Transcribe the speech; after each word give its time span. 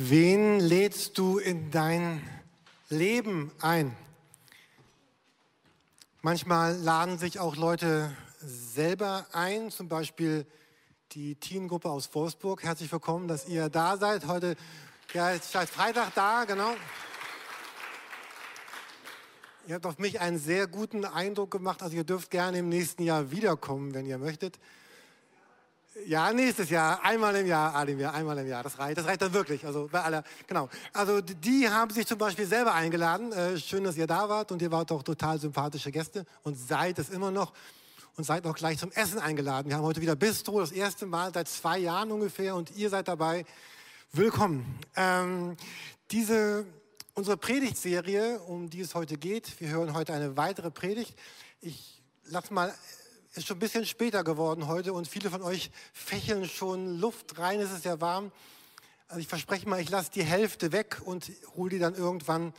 Wen 0.00 0.60
lädst 0.60 1.18
du 1.18 1.38
in 1.38 1.72
dein 1.72 2.22
Leben 2.88 3.50
ein? 3.60 3.96
Manchmal 6.22 6.76
laden 6.76 7.18
sich 7.18 7.40
auch 7.40 7.56
Leute 7.56 8.16
selber 8.38 9.26
ein, 9.32 9.72
zum 9.72 9.88
Beispiel 9.88 10.46
die 11.10 11.34
Teengruppe 11.34 11.90
aus 11.90 12.14
Wolfsburg. 12.14 12.62
Herzlich 12.62 12.92
willkommen, 12.92 13.26
dass 13.26 13.48
ihr 13.48 13.70
da 13.70 13.96
seid. 13.96 14.28
Heute, 14.28 14.54
ja, 15.14 15.30
ist 15.30 15.50
seit 15.50 15.68
Freitag 15.68 16.14
da, 16.14 16.44
genau. 16.44 16.76
Ihr 19.66 19.74
habt 19.74 19.86
auf 19.86 19.98
mich 19.98 20.20
einen 20.20 20.38
sehr 20.38 20.68
guten 20.68 21.04
Eindruck 21.04 21.50
gemacht. 21.50 21.82
Also 21.82 21.96
ihr 21.96 22.04
dürft 22.04 22.30
gerne 22.30 22.58
im 22.58 22.68
nächsten 22.68 23.02
Jahr 23.02 23.32
wiederkommen, 23.32 23.94
wenn 23.94 24.06
ihr 24.06 24.18
möchtet. 24.18 24.60
Ja, 26.06 26.32
nächstes 26.32 26.70
Jahr, 26.70 27.02
einmal 27.02 27.34
im 27.36 27.46
Jahr, 27.46 27.74
Ademir, 27.74 28.12
einmal 28.12 28.38
im 28.38 28.46
Jahr. 28.46 28.62
Das 28.62 28.78
reicht, 28.78 28.98
das 28.98 29.06
reicht 29.06 29.22
dann 29.22 29.32
wirklich. 29.32 29.64
Also 29.66 29.88
bei 29.90 30.00
aller, 30.00 30.22
genau. 30.46 30.68
Also 30.92 31.20
die 31.20 31.68
haben 31.68 31.90
sich 31.90 32.06
zum 32.06 32.18
Beispiel 32.18 32.46
selber 32.46 32.74
eingeladen. 32.74 33.32
Äh, 33.32 33.58
schön, 33.58 33.84
dass 33.84 33.96
ihr 33.96 34.06
da 34.06 34.28
wart 34.28 34.52
und 34.52 34.62
ihr 34.62 34.70
wart 34.70 34.92
auch 34.92 35.02
total 35.02 35.38
sympathische 35.38 35.90
Gäste 35.90 36.24
und 36.42 36.54
seid 36.56 36.98
es 36.98 37.08
immer 37.08 37.30
noch 37.30 37.52
und 38.16 38.24
seid 38.24 38.46
auch 38.46 38.54
gleich 38.54 38.78
zum 38.78 38.92
Essen 38.92 39.18
eingeladen. 39.18 39.68
Wir 39.68 39.76
haben 39.76 39.84
heute 39.84 40.00
wieder 40.00 40.16
Bistro, 40.16 40.60
das 40.60 40.72
erste 40.72 41.06
Mal 41.06 41.32
seit 41.32 41.48
zwei 41.48 41.78
Jahren 41.78 42.10
ungefähr 42.10 42.54
und 42.54 42.74
ihr 42.76 42.90
seid 42.90 43.08
dabei. 43.08 43.44
Willkommen. 44.12 44.78
Ähm, 44.96 45.56
diese, 46.10 46.64
unsere 47.14 47.36
Predigtserie, 47.36 48.40
um 48.40 48.70
die 48.70 48.80
es 48.80 48.94
heute 48.94 49.18
geht, 49.18 49.60
wir 49.60 49.68
hören 49.68 49.94
heute 49.94 50.12
eine 50.12 50.36
weitere 50.36 50.70
Predigt. 50.70 51.14
Ich 51.60 52.02
lass 52.24 52.50
mal 52.50 52.74
ist 53.38 53.46
schon 53.46 53.56
ein 53.56 53.60
bisschen 53.60 53.86
später 53.86 54.24
geworden 54.24 54.66
heute 54.66 54.92
und 54.92 55.06
viele 55.06 55.30
von 55.30 55.42
euch 55.42 55.70
fächeln 55.92 56.48
schon 56.48 56.98
Luft 56.98 57.38
rein, 57.38 57.60
es 57.60 57.70
ist 57.70 57.84
ja 57.84 58.00
warm. 58.00 58.32
Also 59.06 59.20
ich 59.20 59.28
verspreche 59.28 59.68
mal, 59.68 59.80
ich 59.80 59.90
lasse 59.90 60.10
die 60.10 60.24
Hälfte 60.24 60.72
weg 60.72 61.00
und 61.04 61.30
hole 61.56 61.70
die 61.70 61.78
dann 61.78 61.94
irgendwann 61.94 62.52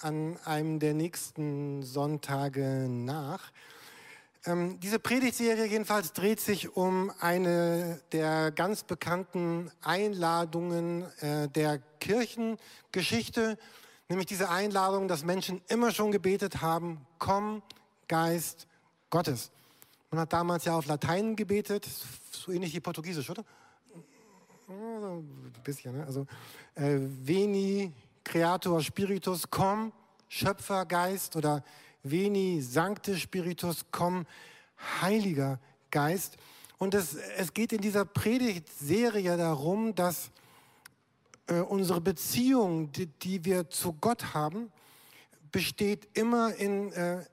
an 0.00 0.38
einem 0.44 0.80
der 0.80 0.92
nächsten 0.92 1.82
Sonntage 1.82 2.86
nach. 2.88 3.52
Ähm, 4.44 4.78
diese 4.80 4.98
Predigtserie 4.98 5.64
jedenfalls 5.64 6.12
dreht 6.12 6.40
sich 6.40 6.76
um 6.76 7.10
eine 7.20 8.00
der 8.12 8.50
ganz 8.50 8.84
bekannten 8.84 9.70
Einladungen 9.82 11.06
äh, 11.20 11.48
der 11.48 11.78
Kirchengeschichte, 12.00 13.58
nämlich 14.08 14.26
diese 14.26 14.50
Einladung, 14.50 15.08
dass 15.08 15.24
Menschen 15.24 15.62
immer 15.68 15.90
schon 15.90 16.12
gebetet 16.12 16.60
haben, 16.60 17.06
komm, 17.18 17.62
Geist 18.08 18.66
Gottes. 19.10 19.50
Man 20.10 20.20
hat 20.20 20.32
damals 20.32 20.64
ja 20.64 20.76
auf 20.76 20.86
Latein 20.86 21.36
gebetet, 21.36 21.86
so 22.30 22.50
ähnlich 22.50 22.74
wie 22.74 22.80
Portugiesisch, 22.80 23.28
oder? 23.28 23.44
Ein 24.68 25.52
bisschen, 25.64 25.96
ne? 25.96 26.04
Also, 26.04 26.26
äh, 26.74 26.98
Veni, 26.98 27.92
Creator 28.24 28.82
Spiritus, 28.82 29.50
komm, 29.50 29.92
Schöpfergeist 30.28 31.36
oder 31.36 31.62
Veni, 32.02 32.60
Sancte 32.62 33.18
Spiritus, 33.18 33.84
komm, 33.90 34.26
Heiliger 35.00 35.58
Geist. 35.90 36.36
Und 36.78 36.94
es, 36.94 37.14
es 37.14 37.52
geht 37.52 37.72
in 37.72 37.80
dieser 37.80 38.04
Predigtserie 38.04 39.36
darum, 39.36 39.94
dass 39.94 40.30
äh, 41.48 41.60
unsere 41.60 42.00
Beziehung, 42.00 42.92
die, 42.92 43.06
die, 43.06 43.44
wir 43.44 43.68
zu 43.68 43.94
Gott 43.94 44.34
haben, 44.34 44.70
besteht 45.50 46.08
immer 46.16 46.54
in, 46.54 46.92
äh, 46.92 47.24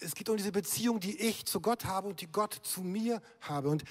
es 0.00 0.14
geht 0.14 0.28
um 0.28 0.36
diese 0.36 0.52
Beziehung, 0.52 1.00
die 1.00 1.18
ich 1.20 1.46
zu 1.46 1.60
Gott 1.60 1.84
habe 1.84 2.08
und 2.08 2.20
die 2.20 2.30
Gott 2.30 2.54
zu 2.62 2.82
mir 2.82 3.20
habe. 3.40 3.68
Und 3.68 3.84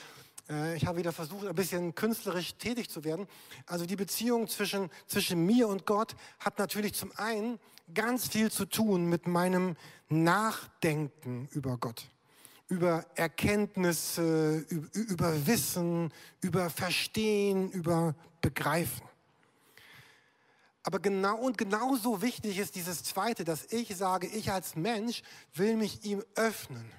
äh, 0.49 0.75
ich 0.75 0.85
habe 0.85 0.97
wieder 0.99 1.11
versucht, 1.11 1.47
ein 1.47 1.55
bisschen 1.55 1.95
künstlerisch 1.95 2.55
tätig 2.55 2.89
zu 2.89 3.03
werden. 3.03 3.27
Also 3.65 3.85
die 3.85 3.95
Beziehung 3.95 4.47
zwischen, 4.47 4.89
zwischen 5.07 5.45
mir 5.45 5.67
und 5.67 5.85
Gott 5.85 6.15
hat 6.39 6.59
natürlich 6.59 6.93
zum 6.93 7.11
einen 7.15 7.59
ganz 7.93 8.27
viel 8.27 8.51
zu 8.51 8.65
tun 8.65 9.05
mit 9.05 9.27
meinem 9.27 9.75
Nachdenken 10.09 11.47
über 11.51 11.77
Gott 11.77 12.09
über 12.69 13.03
Erkenntnisse, 13.15 14.63
über 14.93 15.47
Wissen, 15.47 16.13
über 16.39 16.69
Verstehen, 16.69 17.71
über 17.71 18.13
Begreifen. 18.41 19.08
Aber 20.83 20.99
genau 20.99 21.37
und 21.37 21.57
genauso 21.57 22.21
wichtig 22.21 22.57
ist 22.57 22.75
dieses 22.75 23.03
Zweite, 23.03 23.43
dass 23.43 23.65
ich 23.71 23.95
sage, 23.95 24.27
ich 24.27 24.51
als 24.51 24.75
Mensch 24.75 25.21
will 25.53 25.75
mich 25.75 26.05
ihm 26.05 26.23
öffnen, 26.35 26.89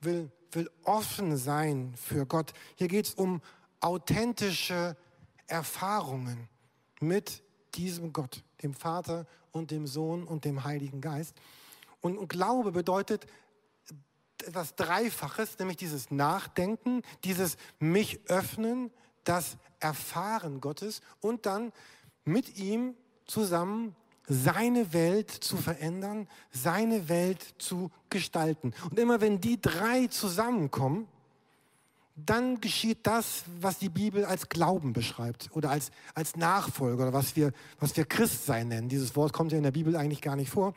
will, 0.00 0.30
will 0.52 0.70
offen 0.84 1.36
sein 1.36 1.94
für 1.96 2.26
Gott. 2.26 2.52
Hier 2.76 2.88
geht 2.88 3.06
es 3.06 3.14
um 3.14 3.42
authentische 3.80 4.96
Erfahrungen 5.46 6.48
mit 7.00 7.42
diesem 7.74 8.12
Gott, 8.12 8.44
dem 8.62 8.72
Vater 8.72 9.26
und 9.50 9.70
dem 9.70 9.86
Sohn 9.86 10.24
und 10.24 10.44
dem 10.44 10.64
Heiligen 10.64 11.00
Geist. 11.00 11.34
Und, 12.00 12.16
und 12.18 12.28
Glaube 12.28 12.72
bedeutet 12.72 13.26
etwas 14.42 14.76
Dreifaches, 14.76 15.58
nämlich 15.58 15.76
dieses 15.76 16.10
Nachdenken, 16.10 17.02
dieses 17.24 17.56
mich 17.78 18.20
öffnen, 18.28 18.90
das 19.24 19.56
Erfahren 19.80 20.60
Gottes 20.60 21.00
und 21.20 21.46
dann 21.46 21.72
mit 22.24 22.58
ihm 22.58 22.94
zusammen 23.26 23.94
seine 24.26 24.92
Welt 24.92 25.30
zu 25.30 25.56
verändern, 25.56 26.28
seine 26.50 27.08
Welt 27.08 27.54
zu 27.58 27.90
gestalten. 28.08 28.72
Und 28.90 28.98
immer 28.98 29.20
wenn 29.20 29.40
die 29.40 29.60
drei 29.60 30.06
zusammenkommen, 30.06 31.06
dann 32.16 32.60
geschieht 32.60 32.98
das, 33.02 33.42
was 33.60 33.78
die 33.78 33.88
Bibel 33.88 34.24
als 34.24 34.48
Glauben 34.48 34.92
beschreibt 34.92 35.50
oder 35.52 35.70
als, 35.70 35.90
als 36.14 36.36
Nachfolger 36.36 37.02
oder 37.02 37.12
was 37.12 37.34
wir, 37.34 37.52
was 37.80 37.96
wir 37.96 38.04
Christsein 38.04 38.68
nennen. 38.68 38.88
Dieses 38.88 39.16
Wort 39.16 39.32
kommt 39.32 39.50
ja 39.50 39.58
in 39.58 39.64
der 39.64 39.72
Bibel 39.72 39.96
eigentlich 39.96 40.22
gar 40.22 40.36
nicht 40.36 40.50
vor 40.50 40.74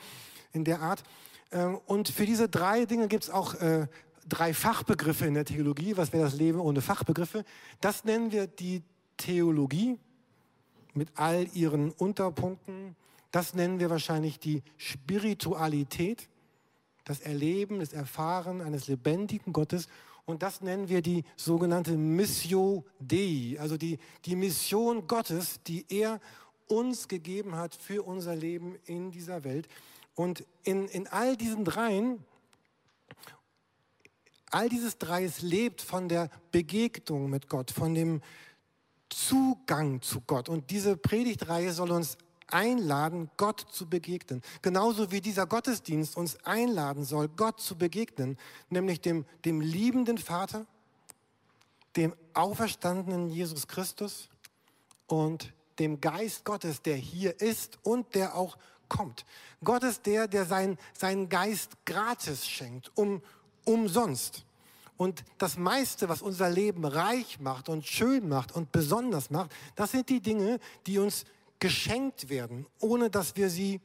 in 0.51 0.63
der 0.63 0.81
Art. 0.81 1.03
Ähm, 1.51 1.79
und 1.85 2.09
für 2.09 2.25
diese 2.25 2.49
drei 2.49 2.85
Dinge 2.85 3.07
gibt 3.07 3.25
es 3.25 3.29
auch 3.29 3.53
äh, 3.55 3.87
drei 4.27 4.53
Fachbegriffe 4.53 5.27
in 5.27 5.35
der 5.35 5.45
Theologie. 5.45 5.95
Was 5.95 6.11
wäre 6.11 6.23
das 6.23 6.33
Leben 6.33 6.59
ohne 6.59 6.81
Fachbegriffe? 6.81 7.45
Das 7.81 8.03
nennen 8.03 8.31
wir 8.31 8.47
die 8.47 8.81
Theologie 9.17 9.99
mit 10.97 11.09
all 11.15 11.47
ihren 11.53 11.91
Unterpunkten. 11.91 12.95
Das 13.31 13.53
nennen 13.53 13.79
wir 13.79 13.89
wahrscheinlich 13.89 14.39
die 14.39 14.63
Spiritualität, 14.77 16.27
das 17.05 17.19
Erleben, 17.19 17.79
das 17.79 17.93
Erfahren 17.93 18.61
eines 18.61 18.87
lebendigen 18.87 19.53
Gottes. 19.53 19.87
Und 20.25 20.43
das 20.43 20.61
nennen 20.61 20.89
wir 20.89 21.01
die 21.01 21.23
sogenannte 21.37 21.95
Missio 21.95 22.83
Dei, 22.99 23.55
also 23.59 23.77
die, 23.77 23.97
die 24.25 24.35
Mission 24.35 25.07
Gottes, 25.07 25.61
die 25.65 25.85
er 25.87 26.19
uns 26.67 27.07
gegeben 27.07 27.55
hat 27.55 27.75
für 27.75 28.03
unser 28.03 28.35
Leben 28.35 28.75
in 28.85 29.11
dieser 29.11 29.43
Welt. 29.45 29.67
Und 30.15 30.43
in, 30.63 30.87
in 30.89 31.07
all 31.07 31.37
diesen 31.37 31.63
dreien, 31.63 32.25
all 34.51 34.67
dieses 34.67 34.97
Dreis 34.97 35.41
lebt 35.41 35.81
von 35.81 36.09
der 36.09 36.29
Begegnung 36.51 37.29
mit 37.29 37.47
Gott, 37.47 37.71
von 37.71 37.93
dem 37.93 38.21
Zugang 39.17 40.01
zu 40.03 40.21
Gott. 40.21 40.47
Und 40.47 40.69
diese 40.69 40.95
Predigtreihe 40.95 41.73
soll 41.73 41.91
uns 41.91 42.17
einladen, 42.51 43.31
Gott 43.35 43.65
zu 43.71 43.89
begegnen. 43.89 44.43
Genauso 44.61 45.11
wie 45.11 45.21
dieser 45.21 45.47
Gottesdienst 45.47 46.15
uns 46.15 46.37
einladen 46.45 47.03
soll, 47.03 47.27
Gott 47.27 47.59
zu 47.59 47.75
begegnen, 47.75 48.37
nämlich 48.69 49.01
dem, 49.01 49.25
dem 49.43 49.59
liebenden 49.59 50.19
Vater, 50.19 50.67
dem 51.95 52.13
auferstandenen 52.35 53.29
Jesus 53.29 53.67
Christus 53.67 54.29
und 55.07 55.51
dem 55.79 55.99
Geist 55.99 56.45
Gottes, 56.45 56.83
der 56.83 56.95
hier 56.95 57.41
ist 57.41 57.79
und 57.81 58.13
der 58.13 58.35
auch 58.35 58.55
kommt. 58.87 59.25
Gott 59.63 59.83
ist 59.83 60.05
der, 60.05 60.27
der 60.27 60.45
sein, 60.45 60.77
seinen 60.93 61.27
Geist 61.27 61.71
gratis 61.85 62.47
schenkt, 62.47 62.91
um, 62.95 63.23
umsonst. 63.65 64.45
Und 64.97 65.23
das 65.37 65.57
meiste, 65.57 66.09
was 66.09 66.21
unser 66.21 66.49
Leben 66.49 66.83
reich 66.83 67.39
macht 67.39 67.69
und 67.69 67.85
schön 67.85 68.27
macht 68.27 68.55
und 68.55 68.71
besonders 68.71 69.29
macht, 69.29 69.51
das 69.75 69.91
sind 69.91 70.09
die 70.09 70.21
Dinge, 70.21 70.59
die 70.87 70.97
uns 70.97 71.25
geschenkt 71.59 72.29
werden, 72.29 72.65
ohne 72.79 73.09
dass 73.09 73.35
wir 73.35 73.49
sie 73.49 73.79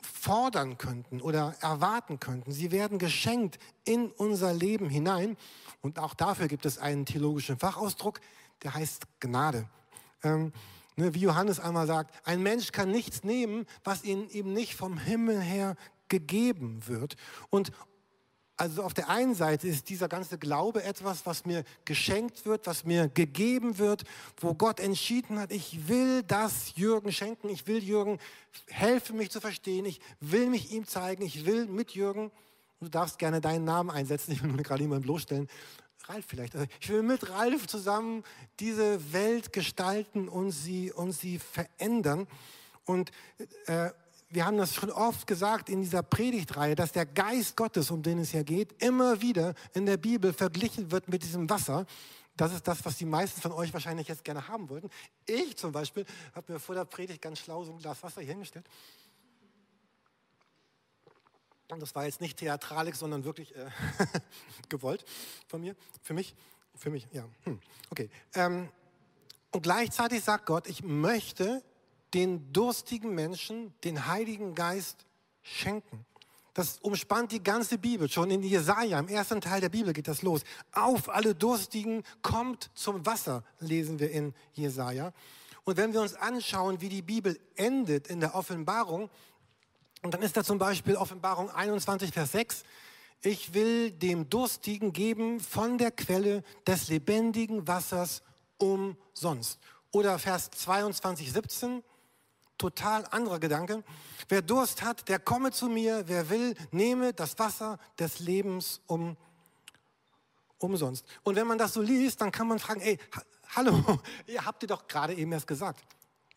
fordern 0.00 0.78
könnten 0.78 1.20
oder 1.20 1.54
erwarten 1.60 2.18
könnten. 2.20 2.52
Sie 2.52 2.70
werden 2.70 2.98
geschenkt 2.98 3.58
in 3.84 4.10
unser 4.12 4.52
Leben 4.52 4.88
hinein. 4.88 5.36
Und 5.82 5.98
auch 5.98 6.14
dafür 6.14 6.48
gibt 6.48 6.64
es 6.66 6.78
einen 6.78 7.06
theologischen 7.06 7.58
Fachausdruck, 7.58 8.20
der 8.62 8.74
heißt 8.74 9.04
Gnade. 9.20 9.68
Ähm, 10.22 10.52
ne, 10.96 11.14
wie 11.14 11.20
Johannes 11.20 11.60
einmal 11.60 11.86
sagt, 11.86 12.14
ein 12.26 12.42
Mensch 12.42 12.72
kann 12.72 12.90
nichts 12.90 13.24
nehmen, 13.24 13.66
was 13.84 14.04
ihm 14.04 14.28
eben 14.30 14.52
nicht 14.52 14.74
vom 14.74 14.98
Himmel 14.98 15.40
her 15.40 15.76
gegeben 16.08 16.86
wird. 16.86 17.16
Und 17.50 17.72
also 18.56 18.82
auf 18.82 18.94
der 18.94 19.08
einen 19.08 19.34
Seite 19.34 19.68
ist 19.68 19.88
dieser 19.90 20.08
ganze 20.08 20.38
Glaube 20.38 20.82
etwas, 20.82 21.26
was 21.26 21.44
mir 21.44 21.64
geschenkt 21.84 22.46
wird, 22.46 22.66
was 22.66 22.84
mir 22.84 23.08
gegeben 23.08 23.78
wird, 23.78 24.04
wo 24.40 24.54
Gott 24.54 24.80
entschieden 24.80 25.38
hat, 25.38 25.52
ich 25.52 25.88
will 25.88 26.22
das 26.22 26.74
Jürgen 26.76 27.12
schenken, 27.12 27.48
ich 27.50 27.66
will 27.66 27.82
Jürgen 27.82 28.18
helfen, 28.68 29.18
mich 29.18 29.30
zu 29.30 29.40
verstehen, 29.40 29.84
ich 29.84 30.00
will 30.20 30.48
mich 30.48 30.72
ihm 30.72 30.86
zeigen, 30.86 31.22
ich 31.22 31.44
will 31.44 31.66
mit 31.66 31.92
Jürgen, 31.92 32.30
du 32.80 32.88
darfst 32.88 33.18
gerne 33.18 33.40
deinen 33.40 33.64
Namen 33.64 33.90
einsetzen, 33.90 34.32
ich 34.32 34.42
will 34.42 34.50
nur 34.50 34.62
gerade 34.62 34.82
niemanden 34.82 35.04
bloßstellen, 35.04 35.48
Ralf 36.08 36.24
vielleicht. 36.26 36.54
Also 36.54 36.66
ich 36.80 36.88
will 36.88 37.02
mit 37.02 37.28
Ralf 37.30 37.66
zusammen 37.66 38.22
diese 38.60 39.12
Welt 39.12 39.52
gestalten 39.52 40.28
und 40.28 40.50
sie, 40.50 40.92
und 40.92 41.12
sie 41.12 41.38
verändern. 41.38 42.26
Und 42.84 43.10
äh, 43.66 43.90
wir 44.28 44.44
haben 44.44 44.56
das 44.56 44.74
schon 44.74 44.90
oft 44.90 45.26
gesagt 45.26 45.68
in 45.68 45.82
dieser 45.82 46.02
Predigtreihe, 46.02 46.74
dass 46.74 46.92
der 46.92 47.06
Geist 47.06 47.56
Gottes, 47.56 47.90
um 47.90 48.02
den 48.02 48.18
es 48.18 48.32
ja 48.32 48.42
geht, 48.42 48.82
immer 48.82 49.20
wieder 49.22 49.54
in 49.72 49.86
der 49.86 49.96
Bibel 49.96 50.32
verglichen 50.32 50.90
wird 50.90 51.08
mit 51.08 51.22
diesem 51.22 51.48
Wasser. 51.48 51.86
Das 52.36 52.52
ist 52.52 52.66
das, 52.68 52.84
was 52.84 52.98
die 52.98 53.04
meisten 53.04 53.40
von 53.40 53.52
euch 53.52 53.72
wahrscheinlich 53.72 54.08
jetzt 54.08 54.24
gerne 54.24 54.46
haben 54.48 54.68
wollten. 54.68 54.90
Ich 55.26 55.56
zum 55.56 55.72
Beispiel 55.72 56.04
habe 56.34 56.52
mir 56.52 56.58
vor 56.58 56.74
der 56.74 56.84
Predigt 56.84 57.22
ganz 57.22 57.38
schlau 57.38 57.64
so 57.64 57.72
ein 57.72 57.78
Glas 57.78 58.02
Wasser 58.02 58.20
hier 58.20 58.32
hingestellt. 58.32 58.68
Und 61.68 61.80
das 61.80 61.94
war 61.94 62.04
jetzt 62.04 62.20
nicht 62.20 62.38
Theatralik, 62.38 62.94
sondern 62.94 63.24
wirklich 63.24 63.54
äh, 63.56 63.70
gewollt 64.68 65.04
von 65.48 65.60
mir, 65.60 65.74
für 66.02 66.14
mich, 66.14 66.34
für 66.74 66.90
mich, 66.90 67.08
ja. 67.12 67.24
Hm. 67.44 67.60
Okay. 67.90 68.10
Ähm, 68.34 68.68
und 69.50 69.62
gleichzeitig 69.62 70.22
sagt 70.22 70.46
Gott, 70.46 70.68
ich 70.68 70.84
möchte 70.84 71.62
den 72.14 72.52
durstigen 72.52 73.14
Menschen 73.14 73.74
den 73.84 74.06
Heiligen 74.06 74.54
Geist 74.54 75.06
schenken. 75.42 76.04
Das 76.54 76.78
umspannt 76.78 77.32
die 77.32 77.42
ganze 77.42 77.76
Bibel. 77.76 78.08
Schon 78.08 78.30
in 78.30 78.42
Jesaja, 78.42 78.98
im 78.98 79.08
ersten 79.08 79.42
Teil 79.42 79.60
der 79.60 79.68
Bibel 79.68 79.92
geht 79.92 80.08
das 80.08 80.22
los. 80.22 80.40
Auf 80.72 81.10
alle 81.10 81.34
Durstigen 81.34 82.02
kommt 82.22 82.70
zum 82.74 83.04
Wasser, 83.04 83.44
lesen 83.60 83.98
wir 83.98 84.10
in 84.10 84.34
Jesaja. 84.54 85.12
Und 85.64 85.76
wenn 85.76 85.92
wir 85.92 86.00
uns 86.00 86.14
anschauen, 86.14 86.80
wie 86.80 86.88
die 86.88 87.02
Bibel 87.02 87.38
endet 87.56 88.06
in 88.06 88.20
der 88.20 88.34
Offenbarung, 88.34 89.10
dann 90.02 90.22
ist 90.22 90.36
da 90.36 90.44
zum 90.44 90.58
Beispiel 90.58 90.96
Offenbarung 90.96 91.50
21, 91.50 92.10
Vers 92.12 92.32
6. 92.32 92.62
Ich 93.20 93.52
will 93.52 93.90
dem 93.90 94.30
Durstigen 94.30 94.92
geben 94.92 95.40
von 95.40 95.76
der 95.76 95.90
Quelle 95.90 96.42
des 96.66 96.88
lebendigen 96.88 97.66
Wassers 97.66 98.22
umsonst. 98.58 99.58
Oder 99.90 100.18
Vers 100.18 100.50
22, 100.52 101.32
17 101.32 101.82
total 102.58 103.04
anderer 103.10 103.38
Gedanke. 103.38 103.82
Wer 104.28 104.42
Durst 104.42 104.82
hat, 104.82 105.08
der 105.08 105.18
komme 105.18 105.52
zu 105.52 105.68
mir. 105.68 106.04
Wer 106.06 106.30
will, 106.30 106.54
nehme 106.70 107.12
das 107.12 107.38
Wasser 107.38 107.78
des 107.98 108.18
Lebens 108.20 108.80
um, 108.86 109.16
umsonst. 110.58 111.04
Und 111.22 111.36
wenn 111.36 111.46
man 111.46 111.58
das 111.58 111.74
so 111.74 111.82
liest, 111.82 112.20
dann 112.20 112.32
kann 112.32 112.48
man 112.48 112.58
fragen, 112.58 112.80
ey, 112.80 112.98
hallo, 113.54 114.00
ihr 114.26 114.44
habt 114.44 114.62
ihr 114.62 114.68
doch 114.68 114.86
gerade 114.88 115.14
eben 115.14 115.32
erst 115.32 115.46
gesagt. 115.46 115.84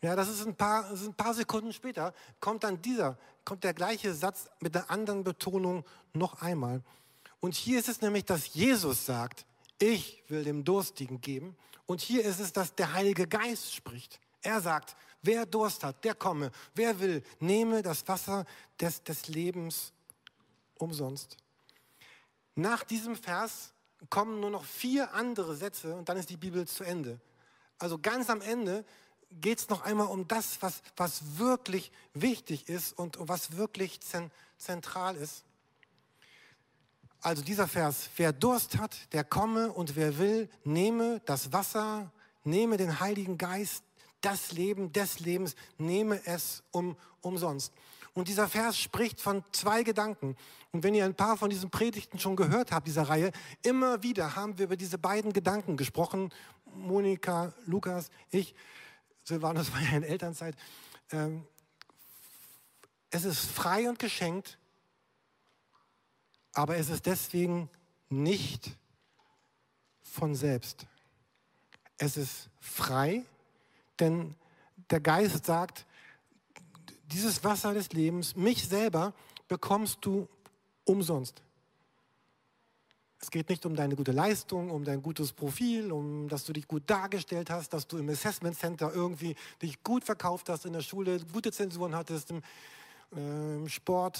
Ja, 0.02 0.16
das 0.16 0.28
ist 0.28 0.46
ein 0.46 0.54
paar, 0.54 0.90
ist 0.90 1.04
ein 1.04 1.14
paar 1.14 1.34
Sekunden 1.34 1.72
später, 1.72 2.14
kommt 2.40 2.64
dann 2.64 2.80
dieser, 2.80 3.18
kommt 3.44 3.64
der 3.64 3.74
gleiche 3.74 4.14
Satz 4.14 4.48
mit 4.60 4.74
einer 4.74 4.90
anderen 4.90 5.24
Betonung 5.24 5.84
noch 6.14 6.40
einmal. 6.40 6.82
Und 7.40 7.54
hier 7.54 7.78
ist 7.78 7.88
es 7.88 8.00
nämlich, 8.00 8.24
dass 8.24 8.54
Jesus 8.54 9.04
sagt, 9.04 9.44
ich 9.78 10.22
will 10.28 10.44
dem 10.44 10.64
Durstigen 10.64 11.20
geben. 11.20 11.56
Und 11.86 12.00
hier 12.00 12.24
ist 12.24 12.38
es, 12.38 12.52
dass 12.52 12.74
der 12.74 12.92
Heilige 12.92 13.26
Geist 13.26 13.74
spricht. 13.74 14.20
Er 14.42 14.60
sagt, 14.60 14.96
wer 15.22 15.46
Durst 15.46 15.84
hat, 15.84 16.04
der 16.04 16.14
komme. 16.14 16.50
Wer 16.74 16.98
will, 17.00 17.22
nehme 17.38 17.82
das 17.82 18.06
Wasser 18.08 18.44
des, 18.80 19.02
des 19.02 19.28
Lebens 19.28 19.92
umsonst. 20.78 21.36
Nach 22.54 22.84
diesem 22.84 23.16
Vers 23.16 23.72
kommen 24.08 24.40
nur 24.40 24.50
noch 24.50 24.64
vier 24.64 25.12
andere 25.14 25.54
Sätze 25.56 25.94
und 25.94 26.08
dann 26.08 26.16
ist 26.16 26.30
die 26.30 26.36
Bibel 26.36 26.66
zu 26.66 26.84
Ende. 26.84 27.20
Also 27.78 27.98
ganz 27.98 28.30
am 28.30 28.40
Ende 28.40 28.84
geht 29.30 29.58
es 29.58 29.68
noch 29.68 29.82
einmal 29.82 30.08
um 30.08 30.26
das, 30.26 30.60
was, 30.60 30.82
was 30.96 31.38
wirklich 31.38 31.92
wichtig 32.14 32.68
ist 32.68 32.98
und 32.98 33.16
was 33.20 33.56
wirklich 33.56 34.00
zentral 34.58 35.16
ist. 35.16 35.44
Also 37.22 37.42
dieser 37.42 37.68
Vers, 37.68 38.08
wer 38.16 38.32
Durst 38.32 38.78
hat, 38.78 39.12
der 39.12 39.24
komme 39.24 39.72
und 39.72 39.94
wer 39.94 40.18
will, 40.18 40.48
nehme 40.64 41.20
das 41.26 41.52
Wasser, 41.52 42.10
nehme 42.44 42.78
den 42.78 42.98
Heiligen 42.98 43.36
Geist, 43.36 43.84
das 44.20 44.52
Leben 44.52 44.92
des 44.92 45.20
Lebens, 45.20 45.54
nehme 45.78 46.20
es 46.26 46.62
um, 46.70 46.96
umsonst. 47.20 47.72
Und 48.12 48.28
dieser 48.28 48.48
Vers 48.48 48.78
spricht 48.78 49.20
von 49.20 49.44
zwei 49.52 49.82
Gedanken. 49.82 50.36
Und 50.72 50.82
wenn 50.82 50.94
ihr 50.94 51.04
ein 51.04 51.14
paar 51.14 51.36
von 51.36 51.48
diesen 51.48 51.70
Predigten 51.70 52.18
schon 52.18 52.36
gehört 52.36 52.72
habt, 52.72 52.86
dieser 52.86 53.08
Reihe, 53.08 53.30
immer 53.62 54.02
wieder 54.02 54.36
haben 54.36 54.58
wir 54.58 54.66
über 54.66 54.76
diese 54.76 54.98
beiden 54.98 55.32
Gedanken 55.32 55.76
gesprochen. 55.76 56.32
Monika, 56.74 57.52
Lukas, 57.66 58.10
ich, 58.30 58.54
Silvanus 59.24 59.72
war 59.72 59.80
ja 59.80 59.96
in 59.96 60.02
Elternzeit. 60.02 60.56
Ähm, 61.12 61.46
es 63.10 63.24
ist 63.24 63.46
frei 63.46 63.88
und 63.88 63.98
geschenkt, 63.98 64.58
aber 66.52 66.76
es 66.76 66.88
ist 66.88 67.06
deswegen 67.06 67.68
nicht 68.08 68.76
von 70.02 70.34
selbst. 70.34 70.86
Es 71.96 72.16
ist 72.16 72.50
frei 72.60 73.24
denn 74.00 74.34
der 74.90 75.00
Geist 75.00 75.46
sagt, 75.46 75.86
dieses 77.12 77.42
Wasser 77.44 77.74
des 77.74 77.92
Lebens, 77.92 78.36
mich 78.36 78.66
selber, 78.66 79.14
bekommst 79.48 79.98
du 80.02 80.28
umsonst. 80.84 81.42
Es 83.22 83.30
geht 83.30 83.50
nicht 83.50 83.66
um 83.66 83.76
deine 83.76 83.96
gute 83.96 84.12
Leistung, 84.12 84.70
um 84.70 84.82
dein 84.82 85.02
gutes 85.02 85.32
Profil, 85.32 85.92
um 85.92 86.28
dass 86.28 86.44
du 86.44 86.54
dich 86.54 86.66
gut 86.66 86.84
dargestellt 86.86 87.50
hast, 87.50 87.72
dass 87.74 87.86
du 87.86 87.98
im 87.98 88.08
Assessment 88.08 88.56
Center 88.56 88.92
irgendwie 88.94 89.36
dich 89.60 89.82
gut 89.82 90.04
verkauft 90.04 90.48
hast 90.48 90.64
in 90.64 90.72
der 90.72 90.80
Schule, 90.80 91.20
gute 91.30 91.52
Zensuren 91.52 91.94
hattest. 91.94 92.30
Im, 92.30 92.42
äh, 93.14 93.56
im 93.56 93.68
Sport 93.68 94.18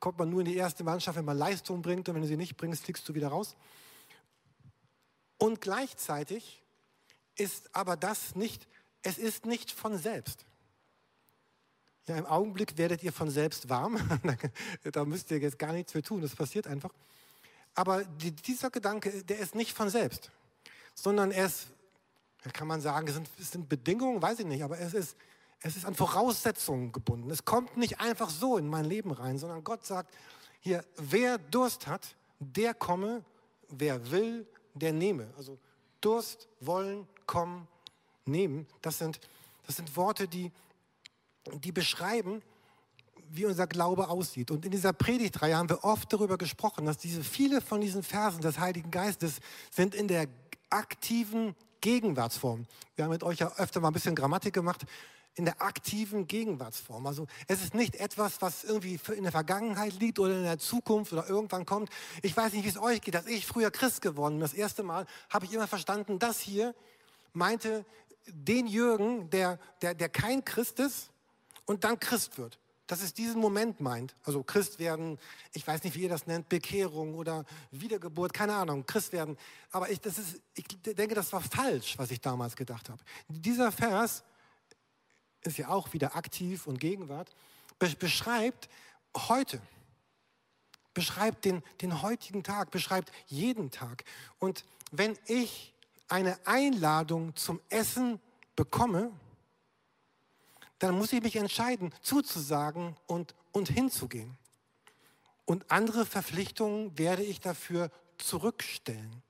kommt 0.00 0.18
man 0.18 0.30
nur 0.30 0.40
in 0.40 0.46
die 0.46 0.56
erste 0.56 0.82
Mannschaft, 0.82 1.18
wenn 1.18 1.26
man 1.26 1.36
Leistung 1.36 1.82
bringt 1.82 2.08
und 2.08 2.14
wenn 2.14 2.22
du 2.22 2.28
sie 2.28 2.38
nicht 2.38 2.56
bringst, 2.56 2.84
fliegst 2.84 3.06
du 3.06 3.14
wieder 3.14 3.28
raus. 3.28 3.54
Und 5.36 5.60
gleichzeitig 5.60 6.62
ist 7.36 7.74
aber 7.74 7.96
das 7.96 8.34
nicht 8.34 8.66
es 9.02 9.18
ist 9.18 9.46
nicht 9.46 9.70
von 9.70 9.96
selbst. 9.98 10.44
Ja, 12.06 12.16
im 12.16 12.26
Augenblick 12.26 12.78
werdet 12.78 13.02
ihr 13.02 13.12
von 13.12 13.30
selbst 13.30 13.68
warm. 13.68 13.98
da 14.92 15.04
müsst 15.04 15.30
ihr 15.30 15.38
jetzt 15.38 15.58
gar 15.58 15.72
nichts 15.72 15.92
für 15.92 16.02
tun. 16.02 16.22
Das 16.22 16.34
passiert 16.34 16.66
einfach. 16.66 16.92
Aber 17.74 18.04
die, 18.04 18.32
dieser 18.32 18.70
Gedanke, 18.70 19.22
der 19.24 19.38
ist 19.38 19.54
nicht 19.54 19.72
von 19.72 19.90
selbst, 19.90 20.30
sondern 20.94 21.30
er 21.30 21.46
ist, 21.46 21.68
kann 22.52 22.66
man 22.66 22.80
sagen, 22.80 23.06
es 23.06 23.14
sind, 23.14 23.28
es 23.38 23.50
sind 23.52 23.68
Bedingungen, 23.68 24.22
weiß 24.22 24.40
ich 24.40 24.46
nicht, 24.46 24.64
aber 24.64 24.78
es 24.78 24.94
ist, 24.94 25.16
es 25.60 25.76
ist 25.76 25.84
an 25.84 25.94
Voraussetzungen 25.94 26.92
gebunden. 26.92 27.30
Es 27.30 27.44
kommt 27.44 27.76
nicht 27.76 28.00
einfach 28.00 28.30
so 28.30 28.56
in 28.56 28.66
mein 28.66 28.84
Leben 28.84 29.10
rein, 29.10 29.38
sondern 29.38 29.62
Gott 29.64 29.84
sagt, 29.84 30.14
hier, 30.60 30.84
wer 30.96 31.38
Durst 31.38 31.86
hat, 31.86 32.16
der 32.38 32.74
komme, 32.74 33.24
wer 33.68 34.10
will, 34.10 34.46
der 34.74 34.92
nehme. 34.92 35.32
Also 35.36 35.58
Durst, 36.00 36.48
wollen, 36.60 37.06
kommen, 37.26 37.68
nehmen, 38.28 38.66
das 38.82 38.98
sind, 38.98 39.20
das 39.66 39.76
sind 39.76 39.96
Worte, 39.96 40.28
die, 40.28 40.50
die 41.64 41.72
beschreiben, 41.72 42.42
wie 43.30 43.46
unser 43.46 43.66
Glaube 43.66 44.08
aussieht. 44.08 44.50
Und 44.50 44.64
in 44.64 44.70
dieser 44.70 44.92
Predigtreihe 44.92 45.56
haben 45.56 45.68
wir 45.68 45.84
oft 45.84 46.12
darüber 46.12 46.38
gesprochen, 46.38 46.86
dass 46.86 46.98
diese 46.98 47.22
viele 47.22 47.60
von 47.60 47.80
diesen 47.80 48.02
Versen 48.02 48.40
des 48.40 48.58
Heiligen 48.58 48.90
Geistes 48.90 49.40
sind 49.70 49.94
in 49.94 50.08
der 50.08 50.28
aktiven 50.70 51.54
Gegenwartsform. 51.80 52.66
Wir 52.96 53.04
haben 53.04 53.12
mit 53.12 53.22
euch 53.22 53.38
ja 53.38 53.52
öfter 53.56 53.80
mal 53.80 53.88
ein 53.88 53.94
bisschen 53.94 54.14
Grammatik 54.14 54.54
gemacht 54.54 54.84
in 55.34 55.44
der 55.44 55.62
aktiven 55.62 56.26
Gegenwartsform. 56.26 57.06
Also 57.06 57.26
es 57.46 57.62
ist 57.62 57.74
nicht 57.74 57.94
etwas, 57.96 58.42
was 58.42 58.64
irgendwie 58.64 58.98
in 59.16 59.22
der 59.22 59.32
Vergangenheit 59.32 59.94
liegt 60.00 60.18
oder 60.18 60.36
in 60.36 60.42
der 60.42 60.58
Zukunft 60.58 61.12
oder 61.12 61.28
irgendwann 61.28 61.64
kommt. 61.64 61.90
Ich 62.22 62.36
weiß 62.36 62.52
nicht, 62.52 62.64
wie 62.64 62.68
es 62.68 62.78
euch 62.78 63.00
geht. 63.00 63.14
Als 63.14 63.26
ich 63.28 63.46
früher 63.46 63.70
Christ 63.70 64.02
geworden 64.02 64.34
bin, 64.34 64.40
das 64.40 64.54
erste 64.54 64.82
Mal, 64.82 65.06
habe 65.30 65.44
ich 65.46 65.52
immer 65.52 65.68
verstanden, 65.68 66.18
das 66.18 66.40
hier 66.40 66.74
meinte 67.32 67.84
den 68.32 68.66
Jürgen, 68.66 69.30
der, 69.30 69.58
der, 69.82 69.94
der 69.94 70.08
kein 70.08 70.44
Christ 70.44 70.78
ist 70.80 71.10
und 71.66 71.84
dann 71.84 71.98
Christ 71.98 72.38
wird. 72.38 72.58
Dass 72.86 73.02
es 73.02 73.12
diesen 73.12 73.40
Moment 73.40 73.80
meint. 73.80 74.16
Also 74.24 74.42
Christ 74.42 74.78
werden, 74.78 75.18
ich 75.52 75.66
weiß 75.66 75.84
nicht, 75.84 75.94
wie 75.94 76.04
ihr 76.04 76.08
das 76.08 76.26
nennt, 76.26 76.48
Bekehrung 76.48 77.14
oder 77.14 77.44
Wiedergeburt, 77.70 78.32
keine 78.32 78.54
Ahnung, 78.54 78.86
Christ 78.86 79.12
werden. 79.12 79.36
Aber 79.72 79.90
ich, 79.90 80.00
das 80.00 80.18
ist, 80.18 80.40
ich 80.54 80.64
denke, 80.82 81.14
das 81.14 81.32
war 81.32 81.42
falsch, 81.42 81.98
was 81.98 82.10
ich 82.10 82.20
damals 82.20 82.56
gedacht 82.56 82.88
habe. 82.88 83.02
Dieser 83.28 83.72
Vers 83.72 84.24
ist 85.42 85.58
ja 85.58 85.68
auch 85.68 85.92
wieder 85.92 86.16
aktiv 86.16 86.66
und 86.66 86.80
Gegenwart, 86.80 87.30
beschreibt 87.98 88.68
heute, 89.16 89.60
beschreibt 90.94 91.44
den, 91.44 91.62
den 91.82 92.02
heutigen 92.02 92.42
Tag, 92.42 92.70
beschreibt 92.70 93.12
jeden 93.26 93.70
Tag. 93.70 94.04
Und 94.38 94.64
wenn 94.90 95.18
ich 95.26 95.74
eine 96.08 96.38
Einladung 96.46 97.36
zum 97.36 97.60
Essen 97.68 98.20
bekomme, 98.56 99.12
dann 100.78 100.96
muss 100.96 101.12
ich 101.12 101.22
mich 101.22 101.36
entscheiden, 101.36 101.92
zuzusagen 102.02 102.96
und, 103.06 103.34
und 103.52 103.68
hinzugehen. 103.68 104.36
Und 105.44 105.70
andere 105.70 106.06
Verpflichtungen 106.06 106.96
werde 106.98 107.22
ich 107.22 107.40
dafür 107.40 107.90
zurückstellen. 108.18 109.22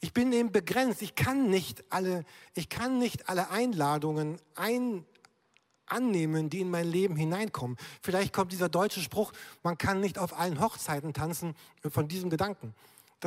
Ich 0.00 0.12
bin 0.12 0.32
eben 0.32 0.52
begrenzt. 0.52 1.00
Ich 1.02 1.14
kann 1.14 1.48
nicht 1.48 1.84
alle, 1.90 2.24
ich 2.54 2.68
kann 2.68 2.98
nicht 2.98 3.28
alle 3.28 3.50
Einladungen 3.50 4.38
ein, 4.54 5.04
annehmen, 5.86 6.50
die 6.50 6.60
in 6.60 6.70
mein 6.70 6.90
Leben 6.90 7.16
hineinkommen. 7.16 7.76
Vielleicht 8.02 8.32
kommt 8.32 8.52
dieser 8.52 8.68
deutsche 8.68 9.00
Spruch, 9.00 9.32
man 9.62 9.78
kann 9.78 10.00
nicht 10.00 10.18
auf 10.18 10.38
allen 10.38 10.60
Hochzeiten 10.60 11.14
tanzen 11.14 11.54
von 11.88 12.08
diesem 12.08 12.28
Gedanken 12.28 12.74